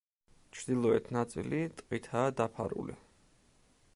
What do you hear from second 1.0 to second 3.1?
ნაწილი ტყითაა დაფარული.